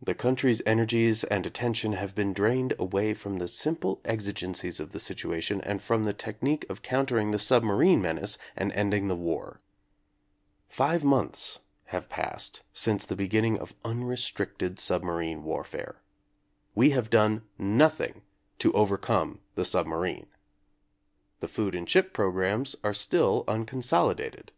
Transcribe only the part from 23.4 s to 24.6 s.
uncon solidated.